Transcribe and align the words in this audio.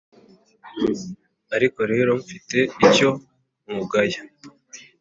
Ariko 1.55 1.79
rero 1.91 2.11
mfite 2.21 2.57
icyo 2.85 3.09
nkugaya, 3.65 4.21